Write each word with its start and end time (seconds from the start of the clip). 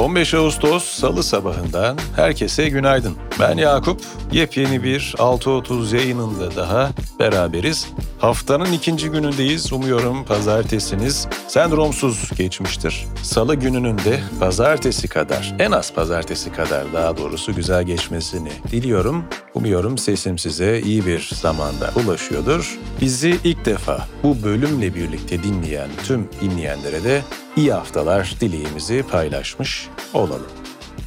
15 0.00 0.34
Ağustos 0.34 0.84
Salı 0.84 1.22
sabahından 1.22 1.98
herkese 2.16 2.68
günaydın. 2.68 3.16
Ben 3.40 3.56
Yakup. 3.56 4.00
Yepyeni 4.32 4.82
bir 4.82 5.14
6.30 5.18 5.96
yayınında 5.96 6.56
daha 6.56 6.90
beraberiz. 7.18 7.88
Haftanın 8.20 8.72
ikinci 8.72 9.10
günündeyiz. 9.10 9.72
Umuyorum 9.72 10.24
pazartesiniz 10.24 11.28
sendromsuz 11.48 12.30
geçmiştir. 12.36 13.06
Salı 13.22 13.54
gününün 13.54 13.98
de 13.98 14.20
pazartesi 14.40 15.08
kadar, 15.08 15.54
en 15.58 15.70
az 15.70 15.92
pazartesi 15.94 16.52
kadar 16.52 16.92
daha 16.92 17.16
doğrusu 17.16 17.54
güzel 17.54 17.84
geçmesini 17.84 18.50
diliyorum. 18.72 19.24
Umuyorum 19.54 19.98
sesim 19.98 20.38
size 20.38 20.80
iyi 20.80 21.06
bir 21.06 21.30
zamanda 21.34 21.90
ulaşıyordur. 22.04 22.78
Bizi 23.00 23.38
ilk 23.44 23.64
defa 23.64 24.08
bu 24.22 24.42
bölümle 24.42 24.94
birlikte 24.94 25.42
dinleyen 25.42 25.88
tüm 26.04 26.28
dinleyenlere 26.40 27.04
de 27.04 27.22
iyi 27.56 27.72
haftalar 27.72 28.34
dileğimizi 28.40 29.04
paylaşmış 29.10 29.88
olalım. 30.14 30.50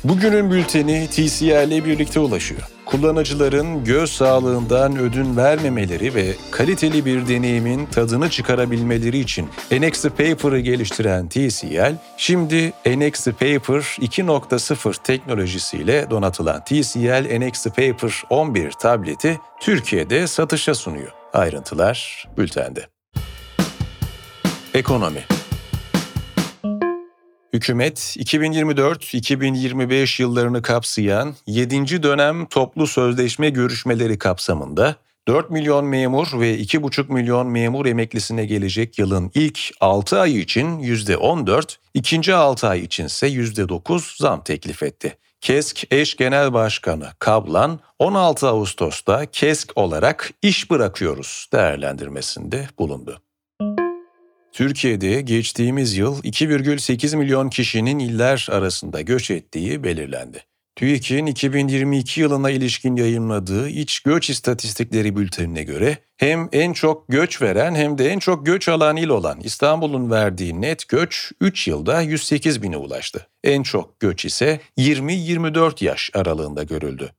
Bugünün 0.04 0.52
bülteni 0.52 1.07
TCL 1.07 1.68
ile 1.68 1.85
birlikte 1.85 2.20
ulaşıyor. 2.20 2.73
Kullanıcıların 2.94 3.84
göz 3.84 4.12
sağlığından 4.12 4.98
ödün 5.00 5.38
vermemeleri 5.38 6.16
ve 6.16 6.36
kaliteli 6.52 7.06
bir 7.06 7.28
deneyimin 7.28 7.86
tadını 7.86 8.30
çıkarabilmeleri 8.30 9.20
için 9.20 9.50
NX 9.72 10.04
Paper'ı 10.04 10.60
geliştiren 10.60 11.30
TCL, 11.30 11.96
şimdi 12.18 12.74
NX 12.86 13.26
Paper 13.26 13.82
2.0 14.00 15.04
teknolojisiyle 15.04 16.10
donatılan 16.10 16.64
TCL 16.64 17.40
NX 17.40 17.64
Paper 17.68 18.24
11 18.30 18.72
tableti 18.72 19.40
Türkiye'de 19.62 20.28
satışa 20.28 20.76
sunuyor. 20.76 21.12
Ayrıntılar 21.34 22.28
bültende. 22.38 22.88
Ekonomi 24.74 25.26
Hükümet 27.54 27.99
2024-2025 27.99 30.21
yıllarını 30.21 30.62
kapsayan 30.62 31.35
7. 31.48 32.04
dönem 32.04 32.45
toplu 32.45 32.87
sözleşme 32.87 33.49
görüşmeleri 33.49 34.18
kapsamında 34.18 34.95
4 35.27 35.49
milyon 35.49 35.85
memur 35.85 36.27
ve 36.40 36.60
2,5 36.60 37.13
milyon 37.13 37.48
memur 37.48 37.85
emeklisine 37.85 38.45
gelecek 38.45 38.99
yılın 38.99 39.32
ilk 39.35 39.60
6 39.82 40.20
ayı 40.20 40.37
için 40.37 40.79
%14, 40.79 41.77
ikinci 41.93 42.35
6 42.35 42.68
ay 42.68 42.79
içinse 42.79 43.27
%9 43.27 44.21
zam 44.21 44.43
teklif 44.43 44.84
etti. 44.84 45.17
KESK 45.41 45.84
eş 45.91 46.15
genel 46.15 46.54
başkanı 46.54 47.10
Kablan 47.20 47.79
16 47.99 48.48
Ağustos'ta 48.48 49.26
KESK 49.26 49.71
olarak 49.76 50.32
iş 50.41 50.71
bırakıyoruz 50.71 51.48
değerlendirmesinde 51.54 52.67
bulundu. 52.79 53.21
Türkiye'de 54.54 55.21
geçtiğimiz 55.21 55.98
yıl 55.98 56.23
2,8 56.23 57.18
milyon 57.18 57.49
kişinin 57.49 57.99
iller 57.99 58.48
arasında 58.51 59.01
göç 59.01 59.32
ettiği 59.32 59.84
belirlendi. 59.84 60.43
TÜİK'in 60.76 61.26
2022 61.26 62.21
yılına 62.21 62.49
ilişkin 62.49 62.95
yayınladığı 62.95 63.70
iç 63.70 63.99
göç 63.99 64.29
istatistikleri 64.29 65.16
bültenine 65.16 65.63
göre 65.63 65.97
hem 66.18 66.50
en 66.51 66.73
çok 66.73 67.07
göç 67.07 67.41
veren 67.41 67.75
hem 67.75 67.97
de 67.97 68.09
en 68.09 68.19
çok 68.19 68.45
göç 68.45 68.69
alan 68.69 68.97
il 68.97 69.09
olan 69.09 69.40
İstanbul'un 69.40 70.12
verdiği 70.12 70.62
net 70.62 70.88
göç 70.88 71.31
3 71.41 71.67
yılda 71.67 72.01
108 72.01 72.63
bine 72.63 72.78
ulaştı. 72.78 73.28
En 73.44 73.63
çok 73.63 74.00
göç 74.00 74.25
ise 74.25 74.59
20-24 74.78 75.85
yaş 75.85 76.12
aralığında 76.13 76.63
görüldü. 76.63 77.12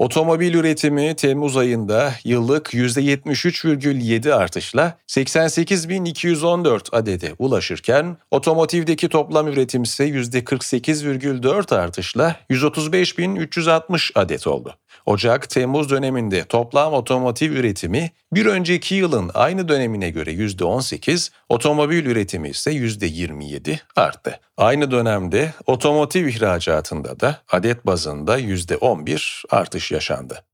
Otomobil 0.00 0.54
üretimi 0.54 1.16
Temmuz 1.16 1.56
ayında 1.56 2.14
yıllık 2.24 2.74
%73,7 2.74 4.34
artışla 4.34 4.98
88.214 5.08 6.96
adede 6.96 7.32
ulaşırken 7.38 8.16
otomotivdeki 8.30 9.08
toplam 9.08 9.48
üretim 9.48 9.82
ise 9.82 10.08
%48,4 10.08 11.76
artışla 11.76 12.36
135.360 12.50 14.10
adet 14.14 14.46
oldu. 14.46 14.74
Ocak-Temmuz 15.06 15.90
döneminde 15.90 16.44
toplam 16.44 16.92
otomotiv 16.92 17.52
üretimi 17.52 18.10
bir 18.32 18.46
önceki 18.46 18.94
yılın 18.94 19.30
aynı 19.34 19.68
dönemine 19.68 20.10
göre 20.10 20.32
%18, 20.32 21.30
otomobil 21.48 22.06
üretimi 22.06 22.48
ise 22.48 22.72
%27 22.72 23.78
arttı. 23.96 24.40
Aynı 24.56 24.90
dönemde 24.90 25.54
otomotiv 25.66 26.26
ihracatında 26.26 27.20
da 27.20 27.38
adet 27.48 27.86
bazında 27.86 28.40
%11 28.40 29.44
artış 29.50 29.92
yaşandı. 29.92 30.44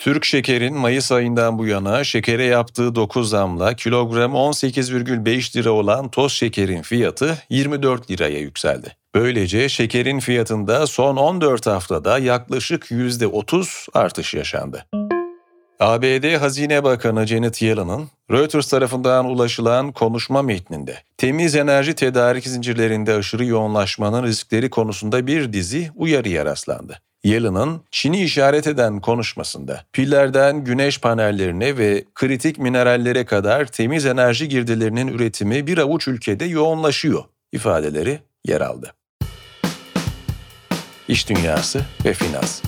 Türk 0.00 0.24
Şeker'in 0.24 0.74
Mayıs 0.74 1.12
ayından 1.12 1.58
bu 1.58 1.66
yana 1.66 2.04
şekere 2.04 2.44
yaptığı 2.44 2.94
9 2.94 3.30
zamla 3.30 3.74
kilogram 3.74 4.32
18,5 4.32 5.56
lira 5.56 5.70
olan 5.70 6.08
toz 6.08 6.32
şekerin 6.32 6.82
fiyatı 6.82 7.38
24 7.50 8.10
liraya 8.10 8.38
yükseldi. 8.38 8.96
Böylece 9.14 9.68
şekerin 9.68 10.20
fiyatında 10.20 10.86
son 10.86 11.16
14 11.16 11.66
haftada 11.66 12.18
yaklaşık 12.18 12.90
%30 12.90 13.88
artış 13.94 14.34
yaşandı. 14.34 14.86
ABD 15.80 16.36
Hazine 16.36 16.84
Bakanı 16.84 17.26
Janet 17.26 17.62
Yellen'ın 17.62 18.08
Reuters 18.30 18.68
tarafından 18.68 19.26
ulaşılan 19.26 19.92
konuşma 19.92 20.42
metninde 20.42 20.96
temiz 21.16 21.56
enerji 21.56 21.94
tedarik 21.94 22.46
zincirlerinde 22.46 23.14
aşırı 23.14 23.44
yoğunlaşmanın 23.44 24.22
riskleri 24.22 24.70
konusunda 24.70 25.26
bir 25.26 25.52
dizi 25.52 25.90
uyarıya 25.96 26.44
rastlandı. 26.44 27.00
Yellen'ın 27.24 27.82
Çin'i 27.90 28.22
işaret 28.22 28.66
eden 28.66 29.00
konuşmasında 29.00 29.84
pillerden 29.92 30.64
güneş 30.64 31.00
panellerine 31.00 31.78
ve 31.78 32.04
kritik 32.14 32.58
minerallere 32.58 33.24
kadar 33.24 33.66
temiz 33.66 34.06
enerji 34.06 34.48
girdilerinin 34.48 35.08
üretimi 35.08 35.66
bir 35.66 35.78
avuç 35.78 36.08
ülkede 36.08 36.44
yoğunlaşıyor 36.44 37.24
ifadeleri 37.52 38.18
yer 38.44 38.60
aldı. 38.60 38.94
İş 41.08 41.28
dünyası 41.28 41.80
ve 42.04 42.14
finans. 42.14 42.62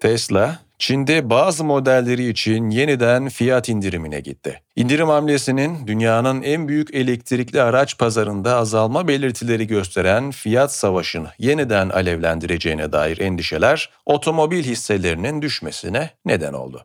Tesla, 0.00 0.58
Çin'de 0.78 1.30
bazı 1.30 1.64
modelleri 1.64 2.28
için 2.28 2.70
yeniden 2.70 3.28
fiyat 3.28 3.68
indirimine 3.68 4.20
gitti. 4.20 4.62
İndirim 4.76 5.08
hamlesinin 5.08 5.86
dünyanın 5.86 6.42
en 6.42 6.68
büyük 6.68 6.94
elektrikli 6.94 7.62
araç 7.62 7.98
pazarında 7.98 8.56
azalma 8.56 9.08
belirtileri 9.08 9.66
gösteren 9.66 10.30
fiyat 10.30 10.74
savaşını 10.74 11.28
yeniden 11.38 11.88
alevlendireceğine 11.88 12.92
dair 12.92 13.18
endişeler 13.18 13.90
otomobil 14.06 14.64
hisselerinin 14.64 15.42
düşmesine 15.42 16.10
neden 16.24 16.52
oldu. 16.52 16.84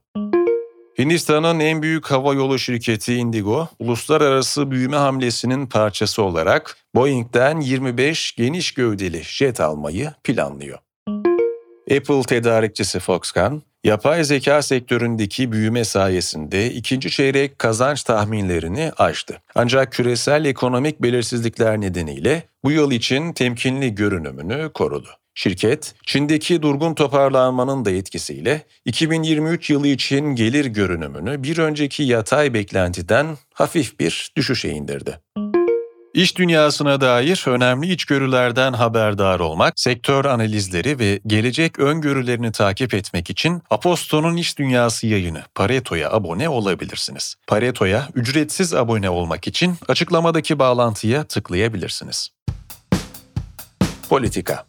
Hindistan'ın 0.99 1.59
en 1.59 1.81
büyük 1.81 2.11
hava 2.11 2.33
yolu 2.33 2.59
şirketi 2.59 3.15
Indigo, 3.15 3.67
uluslararası 3.79 4.71
büyüme 4.71 4.97
hamlesinin 4.97 5.67
parçası 5.67 6.23
olarak 6.23 6.77
Boeing'den 6.95 7.59
25 7.59 8.35
geniş 8.35 8.73
gövdeli 8.73 9.21
jet 9.23 9.59
almayı 9.59 10.13
planlıyor. 10.23 10.84
Apple 11.91 12.21
tedarikçisi 12.21 12.99
Foxconn, 12.99 13.61
yapay 13.83 14.23
zeka 14.23 14.61
sektöründeki 14.61 15.51
büyüme 15.51 15.83
sayesinde 15.83 16.71
ikinci 16.71 17.09
çeyrek 17.09 17.59
kazanç 17.59 18.03
tahminlerini 18.03 18.91
aştı. 18.97 19.41
Ancak 19.55 19.91
küresel 19.91 20.45
ekonomik 20.45 21.01
belirsizlikler 21.01 21.81
nedeniyle 21.81 22.43
bu 22.63 22.71
yıl 22.71 22.91
için 22.91 23.33
temkinli 23.33 23.95
görünümünü 23.95 24.69
korudu. 24.73 25.09
Şirket, 25.37 25.95
Çin'deki 26.05 26.61
durgun 26.61 26.93
toparlanmanın 26.93 27.85
da 27.85 27.91
etkisiyle 27.91 28.61
2023 28.85 29.69
yılı 29.69 29.87
için 29.87 30.25
gelir 30.35 30.65
görünümünü 30.65 31.43
bir 31.43 31.57
önceki 31.57 32.03
yatay 32.03 32.53
beklentiden 32.53 33.37
hafif 33.53 33.99
bir 33.99 34.31
düşüşe 34.35 34.69
indirdi. 34.69 35.19
İş 36.15 36.37
dünyasına 36.37 37.01
dair 37.01 37.45
önemli 37.47 37.91
içgörülerden 37.91 38.73
haberdar 38.73 39.39
olmak, 39.39 39.79
sektör 39.79 40.25
analizleri 40.25 40.99
ve 40.99 41.19
gelecek 41.27 41.79
öngörülerini 41.79 42.51
takip 42.51 42.93
etmek 42.93 43.29
için 43.29 43.61
Aposto'nun 43.69 44.37
İş 44.37 44.57
Dünyası 44.57 45.07
yayını 45.07 45.43
Pareto'ya 45.55 46.11
abone 46.11 46.49
olabilirsiniz. 46.49 47.35
Pareto'ya 47.47 48.07
ücretsiz 48.15 48.73
abone 48.73 49.09
olmak 49.09 49.47
için 49.47 49.75
açıklamadaki 49.87 50.59
bağlantıya 50.59 51.23
tıklayabilirsiniz. 51.23 52.29
Politika 54.09 54.65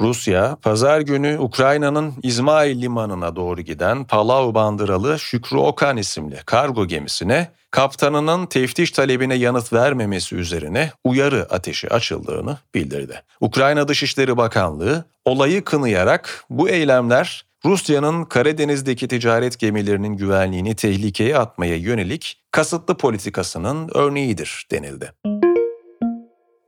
Rusya, 0.00 0.56
pazar 0.62 1.00
günü 1.00 1.38
Ukrayna'nın 1.38 2.14
İzmail 2.22 2.82
limanına 2.82 3.36
doğru 3.36 3.60
giden 3.60 4.04
Palau 4.04 4.54
bandıralı 4.54 5.18
Şükrü 5.18 5.56
Okan 5.56 5.96
isimli 5.96 6.36
kargo 6.46 6.86
gemisine 6.86 7.48
kaptanının 7.70 8.46
teftiş 8.46 8.90
talebine 8.90 9.34
yanıt 9.34 9.72
vermemesi 9.72 10.36
üzerine 10.36 10.92
uyarı 11.04 11.46
ateşi 11.50 11.88
açıldığını 11.88 12.58
bildirdi. 12.74 13.22
Ukrayna 13.40 13.88
Dışişleri 13.88 14.36
Bakanlığı 14.36 15.04
olayı 15.24 15.64
kınayarak 15.64 16.44
bu 16.50 16.68
eylemler 16.68 17.46
Rusya'nın 17.64 18.24
Karadeniz'deki 18.24 19.08
ticaret 19.08 19.58
gemilerinin 19.58 20.16
güvenliğini 20.16 20.74
tehlikeye 20.74 21.38
atmaya 21.38 21.76
yönelik 21.76 22.42
kasıtlı 22.50 22.96
politikasının 22.96 23.90
örneğidir 23.94 24.66
denildi. 24.70 25.12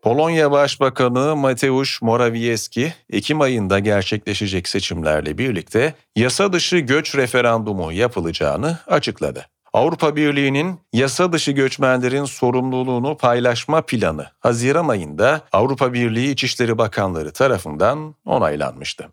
Polonya 0.09 0.51
Başbakanı 0.51 1.37
Mateusz 1.37 1.99
Morawiecki, 2.03 2.95
Ekim 3.11 3.41
ayında 3.41 3.79
gerçekleşecek 3.79 4.69
seçimlerle 4.69 5.39
birlikte 5.39 5.95
yasa 6.17 6.53
dışı 6.53 6.79
göç 6.79 7.17
referandumu 7.17 7.93
yapılacağını 7.93 8.79
açıkladı. 8.87 9.47
Avrupa 9.73 10.17
Birliği'nin 10.17 10.81
yasa 10.93 11.33
dışı 11.33 11.53
göçmenlerin 11.53 12.25
sorumluluğunu 12.25 13.17
paylaşma 13.17 13.83
planı 13.83 14.27
Haziran 14.41 14.89
ayında 14.89 15.41
Avrupa 15.53 15.93
Birliği 15.93 16.31
İçişleri 16.31 16.79
Bakanları 16.79 17.33
tarafından 17.33 18.15
onaylanmıştı. 18.25 19.09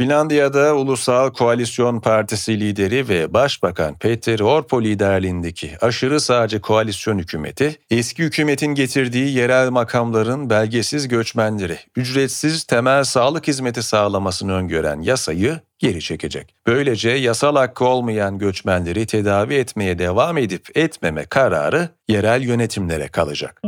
Finlandiya'da 0.00 0.74
Ulusal 0.74 1.30
Koalisyon 1.30 2.00
Partisi 2.00 2.60
lideri 2.60 3.08
ve 3.08 3.34
Başbakan 3.34 3.98
Peter 3.98 4.40
Orpo 4.40 4.82
liderliğindeki 4.82 5.70
aşırı 5.80 6.20
sağcı 6.20 6.60
koalisyon 6.60 7.18
hükümeti, 7.18 7.76
eski 7.90 8.22
hükümetin 8.22 8.66
getirdiği 8.66 9.36
yerel 9.36 9.70
makamların 9.70 10.50
belgesiz 10.50 11.08
göçmenleri 11.08 11.78
ücretsiz 11.96 12.64
temel 12.64 13.04
sağlık 13.04 13.48
hizmeti 13.48 13.82
sağlamasını 13.82 14.52
öngören 14.52 15.00
yasayı 15.00 15.60
geri 15.78 16.00
çekecek. 16.00 16.54
Böylece 16.66 17.10
yasal 17.10 17.56
hakkı 17.56 17.84
olmayan 17.84 18.38
göçmenleri 18.38 19.06
tedavi 19.06 19.54
etmeye 19.54 19.98
devam 19.98 20.38
edip 20.38 20.68
etmeme 20.74 21.24
kararı 21.24 21.88
yerel 22.08 22.42
yönetimlere 22.42 23.08
kalacak. 23.08 23.62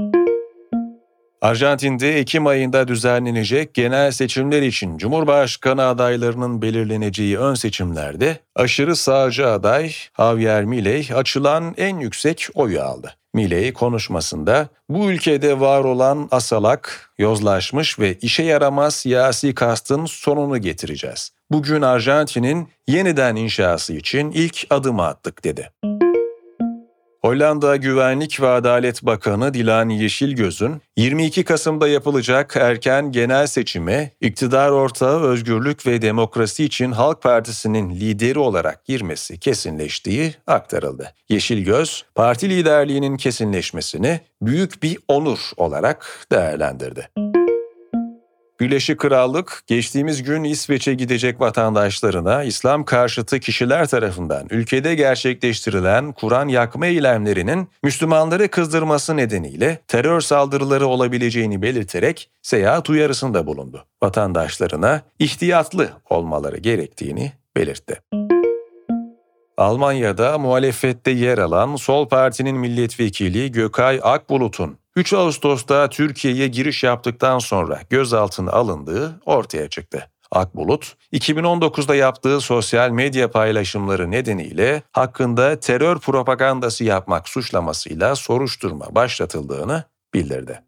Arjantin'de 1.43 2.19
Ekim 2.19 2.47
ayında 2.47 2.89
düzenlenecek 2.89 3.75
genel 3.75 4.11
seçimler 4.11 4.63
için 4.63 4.99
Cumhurbaşkanı 4.99 5.85
adaylarının 5.85 6.63
belirleneceği 6.63 7.39
ön 7.39 7.55
seçimlerde 7.55 8.39
aşırı 8.55 8.97
sağcı 8.97 9.49
aday 9.49 9.93
Javier 10.17 10.65
Milei 10.65 11.15
açılan 11.15 11.75
en 11.77 11.99
yüksek 11.99 12.49
oyu 12.55 12.83
aldı. 12.83 13.15
Milei 13.35 13.73
konuşmasında 13.73 14.69
bu 14.89 15.11
ülkede 15.11 15.61
var 15.61 15.85
olan 15.85 16.29
asalak, 16.31 17.11
yozlaşmış 17.19 17.99
ve 17.99 18.15
işe 18.15 18.43
yaramaz 18.43 18.95
siyasi 18.95 19.55
kastın 19.55 20.07
sonunu 20.07 20.59
getireceğiz. 20.59 21.31
Bugün 21.51 21.83
Arjantin'in 21.83 22.69
yeniden 22.89 23.37
inşası 23.37 23.93
için 23.93 24.31
ilk 24.31 24.67
adımı 24.71 25.07
attık 25.07 25.45
dedi. 25.45 25.71
Hollanda 27.25 27.77
Güvenlik 27.77 28.41
ve 28.41 28.49
Adalet 28.49 29.03
Bakanı 29.03 29.55
Dilan 29.55 29.89
Yeşilgöz'ün 29.89 30.83
22 30.97 31.45
Kasım'da 31.45 31.89
yapılacak 31.89 32.57
erken 32.57 33.13
genel 33.13 33.47
seçime 33.47 34.11
iktidar 34.21 34.71
ortağı 34.71 35.23
Özgürlük 35.23 35.87
ve 35.87 36.03
Demokrasi 36.03 36.65
için 36.65 36.93
Halk 36.93 37.23
Partisi'nin 37.23 37.91
lideri 37.91 38.39
olarak 38.39 38.85
girmesi 38.85 39.39
kesinleştiği 39.39 40.35
aktarıldı. 40.47 41.15
Yeşilgöz, 41.29 42.05
parti 42.15 42.51
liderliğinin 42.51 43.17
kesinleşmesini 43.17 44.21
büyük 44.43 44.83
bir 44.83 44.99
onur 45.09 45.39
olarak 45.57 46.27
değerlendirdi. 46.33 47.09
Birleşik 48.63 48.99
Krallık 48.99 49.63
geçtiğimiz 49.67 50.23
gün 50.23 50.45
İsveç'e 50.45 50.95
gidecek 50.95 51.41
vatandaşlarına 51.41 52.43
İslam 52.43 52.85
karşıtı 52.85 53.41
kişiler 53.41 53.89
tarafından 53.89 54.47
ülkede 54.51 54.95
gerçekleştirilen 54.95 56.13
Kur'an 56.13 56.49
yakma 56.49 56.87
eylemlerinin 56.87 57.69
Müslümanları 57.83 58.49
kızdırması 58.49 59.17
nedeniyle 59.17 59.79
terör 59.89 60.21
saldırıları 60.21 60.87
olabileceğini 60.87 61.63
belirterek 61.63 62.31
seyahat 62.43 62.91
uyarısında 62.91 63.47
bulundu. 63.47 63.85
Vatandaşlarına 64.03 65.03
ihtiyatlı 65.19 65.91
olmaları 66.11 66.59
gerektiğini 66.59 67.33
belirtti. 67.57 68.01
Almanya'da 69.57 70.39
muhalefette 70.39 71.11
yer 71.11 71.39
alan 71.39 71.77
Sol 71.77 72.09
Parti'nin 72.09 72.57
milletvekili 72.57 73.53
Gökay 73.53 74.01
Akbulut'un 74.03 74.82
3 74.97 75.13
Ağustos'ta 75.13 75.89
Türkiye'ye 75.89 76.49
giriş 76.49 76.85
yaptıktan 76.85 77.39
sonra 77.39 77.81
gözaltına 77.91 78.51
alındığı 78.51 79.21
ortaya 79.27 79.69
çıktı. 79.69 80.11
Akbulut, 80.31 80.95
2019'da 81.13 81.95
yaptığı 81.95 82.41
sosyal 82.41 82.91
medya 82.91 83.31
paylaşımları 83.31 84.11
nedeniyle 84.11 84.83
hakkında 84.93 85.61
terör 85.61 85.99
propagandası 85.99 86.85
yapmak 86.85 87.29
suçlamasıyla 87.29 88.17
soruşturma 88.17 88.95
başlatıldığını 88.95 89.85
bildirdi. 90.15 90.63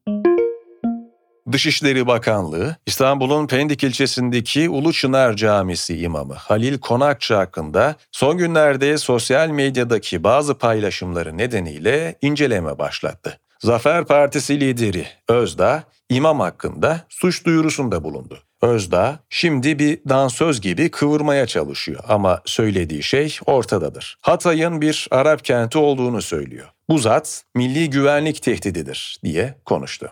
Dışişleri 1.52 2.06
Bakanlığı, 2.06 2.76
İstanbul'un 2.86 3.46
Pendik 3.46 3.84
ilçesindeki 3.84 4.70
Ulu 4.70 4.92
Camisi 5.36 5.98
imamı 5.98 6.34
Halil 6.34 6.78
Konakçı 6.78 7.34
hakkında 7.34 7.96
son 8.12 8.38
günlerde 8.38 8.98
sosyal 8.98 9.48
medyadaki 9.48 10.24
bazı 10.24 10.54
paylaşımları 10.54 11.38
nedeniyle 11.38 12.18
inceleme 12.22 12.78
başlattı. 12.78 13.40
Zafer 13.64 14.04
Partisi 14.04 14.60
lideri 14.60 15.06
Özdağ, 15.28 15.84
imam 16.08 16.40
hakkında 16.40 17.00
suç 17.08 17.46
duyurusunda 17.46 18.04
bulundu. 18.04 18.38
Özdağ 18.62 19.18
şimdi 19.28 19.78
bir 19.78 20.00
dansöz 20.08 20.60
gibi 20.60 20.90
kıvırmaya 20.90 21.46
çalışıyor 21.46 22.00
ama 22.08 22.40
söylediği 22.44 23.02
şey 23.02 23.38
ortadadır. 23.46 24.18
Hatay'ın 24.20 24.80
bir 24.80 25.08
Arap 25.10 25.44
kenti 25.44 25.78
olduğunu 25.78 26.22
söylüyor. 26.22 26.68
Bu 26.88 26.98
zat 26.98 27.44
milli 27.54 27.90
güvenlik 27.90 28.42
tehdididir 28.42 29.18
diye 29.24 29.54
konuştu. 29.64 30.10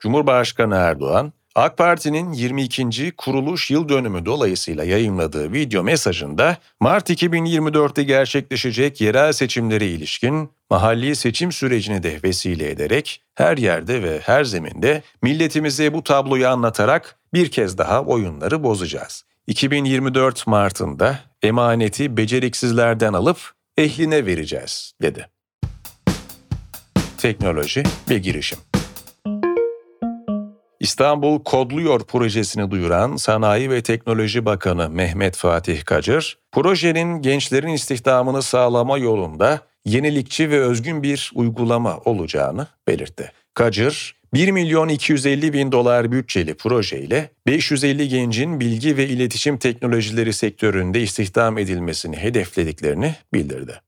Cumhurbaşkanı 0.00 0.74
Erdoğan, 0.74 1.32
AK 1.54 1.78
Parti'nin 1.78 2.32
22. 2.32 3.12
kuruluş 3.12 3.70
yıl 3.70 3.88
dönümü 3.88 4.26
dolayısıyla 4.26 4.84
yayınladığı 4.84 5.52
video 5.52 5.82
mesajında 5.82 6.56
Mart 6.80 7.10
2024'te 7.10 8.02
gerçekleşecek 8.02 9.00
yerel 9.00 9.32
seçimlere 9.32 9.86
ilişkin 9.86 10.50
mahalli 10.70 11.16
seçim 11.16 11.52
sürecini 11.52 12.02
de 12.02 12.20
vesile 12.24 12.70
ederek 12.70 13.22
her 13.34 13.58
yerde 13.58 14.02
ve 14.02 14.20
her 14.20 14.44
zeminde 14.44 15.02
milletimize 15.22 15.94
bu 15.94 16.04
tabloyu 16.04 16.48
anlatarak 16.48 17.18
bir 17.34 17.50
kez 17.50 17.78
daha 17.78 18.04
oyunları 18.04 18.62
bozacağız. 18.62 19.24
2024 19.46 20.46
Mart'ında 20.46 21.18
emaneti 21.42 22.16
beceriksizlerden 22.16 23.12
alıp 23.12 23.38
ehline 23.76 24.26
vereceğiz 24.26 24.92
dedi. 25.02 25.28
Teknoloji 27.18 27.82
ve 28.10 28.18
girişim 28.18 28.58
İstanbul 31.00 31.44
Kodluyor 31.44 32.00
projesini 32.04 32.70
duyuran 32.70 33.16
Sanayi 33.16 33.70
ve 33.70 33.82
Teknoloji 33.82 34.44
Bakanı 34.44 34.90
Mehmet 34.90 35.36
Fatih 35.36 35.84
Kacır, 35.84 36.38
projenin 36.52 37.22
gençlerin 37.22 37.68
istihdamını 37.68 38.42
sağlama 38.42 38.98
yolunda 38.98 39.60
yenilikçi 39.84 40.50
ve 40.50 40.60
özgün 40.60 41.02
bir 41.02 41.30
uygulama 41.34 41.98
olacağını 41.98 42.66
belirtti. 42.88 43.32
Kacır, 43.54 44.14
1 44.34 44.50
milyon 44.50 44.88
250 44.88 45.52
bin 45.52 45.72
dolar 45.72 46.12
bütçeli 46.12 46.54
projeyle 46.54 47.30
550 47.46 48.08
gencin 48.08 48.60
bilgi 48.60 48.96
ve 48.96 49.08
iletişim 49.08 49.58
teknolojileri 49.58 50.32
sektöründe 50.32 51.02
istihdam 51.02 51.58
edilmesini 51.58 52.16
hedeflediklerini 52.16 53.14
bildirdi. 53.34 53.80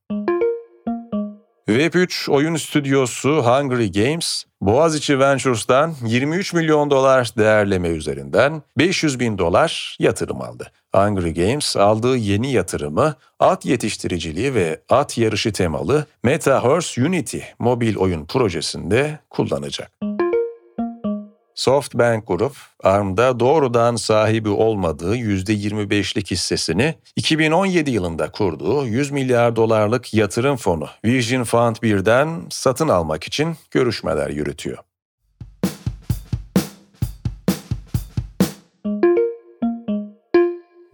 Web3 1.69 2.31
oyun 2.31 2.55
stüdyosu 2.55 3.29
Hungry 3.29 3.91
Games, 3.91 4.43
Boğaziçi 4.65 5.19
Ventures'tan 5.19 5.93
23 6.05 6.53
milyon 6.53 6.91
dolar 6.91 7.31
değerleme 7.37 7.87
üzerinden 7.87 8.61
500 8.77 9.19
bin 9.19 9.37
dolar 9.37 9.97
yatırım 9.99 10.41
aldı. 10.41 10.71
Hungry 10.95 11.33
Games 11.33 11.77
aldığı 11.77 12.17
yeni 12.17 12.51
yatırımı 12.51 13.15
at 13.39 13.65
yetiştiriciliği 13.65 14.55
ve 14.55 14.81
at 14.89 15.17
yarışı 15.17 15.53
temalı 15.53 16.05
MetaHorse 16.23 17.03
Unity 17.03 17.39
mobil 17.59 17.95
oyun 17.95 18.25
projesinde 18.25 19.19
kullanacak. 19.29 19.91
SoftBank 21.55 22.27
Grup, 22.27 22.55
ARM'da 22.83 23.39
doğrudan 23.39 23.95
sahibi 23.95 24.49
olmadığı 24.49 25.15
%25'lik 25.15 26.31
hissesini 26.31 26.95
2017 27.15 27.91
yılında 27.91 28.31
kurduğu 28.31 28.85
100 28.85 29.11
milyar 29.11 29.55
dolarlık 29.55 30.13
yatırım 30.13 30.55
fonu 30.55 30.87
Vision 31.05 31.43
Fund 31.43 31.75
1'den 31.75 32.41
satın 32.49 32.87
almak 32.87 33.23
için 33.23 33.55
görüşmeler 33.71 34.29
yürütüyor. 34.29 34.77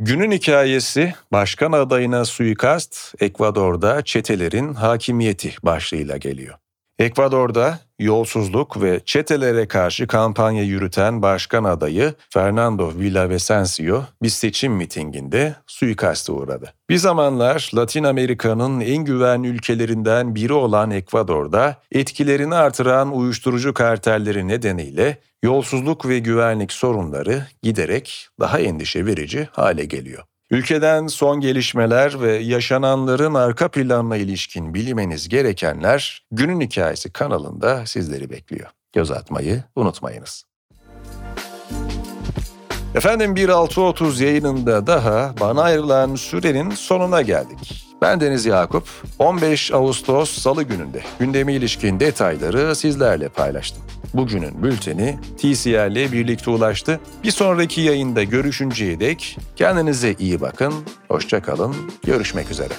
Günün 0.01 0.31
hikayesi 0.31 1.13
başkan 1.31 1.71
adayına 1.71 2.25
suikast 2.25 3.15
Ekvador'da 3.19 4.01
çetelerin 4.01 4.73
hakimiyeti 4.73 5.55
başlığıyla 5.63 6.17
geliyor. 6.17 6.55
Ekvador'da 6.99 7.79
yolsuzluk 7.99 8.81
ve 8.81 8.99
çetelere 9.05 9.67
karşı 9.67 10.07
kampanya 10.07 10.63
yürüten 10.63 11.21
başkan 11.21 11.63
adayı 11.63 12.13
Fernando 12.29 12.91
Villavicencio 12.95 14.01
bir 14.23 14.29
seçim 14.29 14.73
mitinginde 14.73 15.55
suikaste 15.67 16.31
uğradı. 16.31 16.73
Bir 16.89 16.97
zamanlar 16.97 17.71
Latin 17.75 18.03
Amerika'nın 18.03 18.81
en 18.81 19.05
güvenli 19.05 19.47
ülkelerinden 19.47 20.35
biri 20.35 20.53
olan 20.53 20.91
Ekvador'da 20.91 21.75
etkilerini 21.91 22.55
artıran 22.55 23.15
uyuşturucu 23.15 23.73
kartelleri 23.73 24.47
nedeniyle 24.47 25.17
yolsuzluk 25.43 26.07
ve 26.07 26.19
güvenlik 26.19 26.71
sorunları 26.71 27.47
giderek 27.63 28.27
daha 28.39 28.59
endişe 28.59 29.05
verici 29.05 29.47
hale 29.51 29.85
geliyor. 29.85 30.28
Ülkeden 30.51 31.07
son 31.07 31.39
gelişmeler 31.39 32.21
ve 32.21 32.31
yaşananların 32.35 33.33
arka 33.33 33.67
planına 33.71 34.17
ilişkin 34.17 34.73
bilmeniz 34.73 35.29
gerekenler 35.29 36.25
Günün 36.31 36.61
Hikayesi 36.61 37.13
kanalında 37.13 37.85
sizleri 37.85 38.29
bekliyor. 38.29 38.69
Göz 38.93 39.11
atmayı 39.11 39.63
unutmayınız. 39.75 40.45
Efendim 42.95 43.35
1.6.30 43.35 44.23
yayınında 44.23 44.87
daha 44.87 45.33
bana 45.39 45.61
ayrılan 45.61 46.15
sürenin 46.15 46.69
sonuna 46.69 47.21
geldik. 47.21 47.85
Ben 48.01 48.21
Deniz 48.21 48.45
Yakup. 48.45 48.87
15 49.19 49.71
Ağustos 49.73 50.31
Salı 50.31 50.63
gününde 50.63 51.01
gündeme 51.19 51.53
ilişkin 51.53 51.99
detayları 51.99 52.75
sizlerle 52.75 53.29
paylaştım. 53.29 53.83
Bugünün 54.13 54.63
bülteni 54.63 55.19
TCR 55.37 55.91
ile 55.91 56.11
birlikte 56.11 56.51
ulaştı. 56.51 56.99
Bir 57.23 57.31
sonraki 57.31 57.81
yayında 57.81 58.23
görüşünceye 58.23 58.99
dek 58.99 59.37
kendinize 59.55 60.15
iyi 60.19 60.41
bakın, 60.41 60.73
hoşça 61.07 61.41
kalın, 61.41 61.75
görüşmek 62.05 62.51
üzere. 62.51 62.73